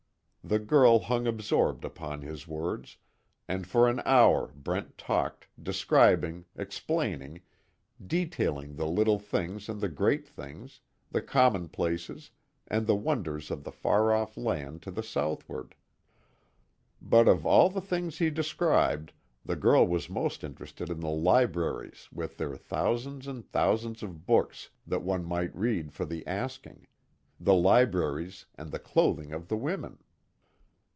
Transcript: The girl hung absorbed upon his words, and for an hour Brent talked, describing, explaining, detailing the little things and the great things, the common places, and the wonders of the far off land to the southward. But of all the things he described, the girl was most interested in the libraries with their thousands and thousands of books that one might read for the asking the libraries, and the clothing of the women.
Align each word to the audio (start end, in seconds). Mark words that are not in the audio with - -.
The 0.43 0.57
girl 0.57 0.97
hung 0.99 1.27
absorbed 1.27 1.85
upon 1.85 2.23
his 2.23 2.47
words, 2.47 2.97
and 3.47 3.65
for 3.65 3.87
an 3.87 4.01
hour 4.05 4.51
Brent 4.55 4.97
talked, 4.97 5.47
describing, 5.61 6.45
explaining, 6.55 7.41
detailing 8.05 8.75
the 8.75 8.87
little 8.87 9.19
things 9.19 9.69
and 9.69 9.79
the 9.79 9.87
great 9.87 10.27
things, 10.27 10.81
the 11.11 11.21
common 11.21 11.69
places, 11.69 12.31
and 12.67 12.87
the 12.87 12.95
wonders 12.95 13.51
of 13.51 13.63
the 13.63 13.71
far 13.71 14.11
off 14.11 14.35
land 14.35 14.81
to 14.81 14.89
the 14.91 15.03
southward. 15.03 15.75
But 16.99 17.27
of 17.27 17.45
all 17.45 17.69
the 17.69 17.79
things 17.79 18.17
he 18.17 18.31
described, 18.31 19.13
the 19.45 19.55
girl 19.55 19.85
was 19.87 20.09
most 20.09 20.43
interested 20.43 20.89
in 20.89 21.01
the 21.01 21.09
libraries 21.11 22.09
with 22.11 22.37
their 22.37 22.57
thousands 22.57 23.27
and 23.27 23.45
thousands 23.47 24.01
of 24.01 24.25
books 24.25 24.71
that 24.87 25.03
one 25.03 25.23
might 25.23 25.55
read 25.55 25.93
for 25.93 26.03
the 26.03 26.25
asking 26.25 26.87
the 27.39 27.53
libraries, 27.55 28.47
and 28.55 28.71
the 28.71 28.79
clothing 28.79 29.31
of 29.31 29.47
the 29.47 29.55
women. 29.57 29.99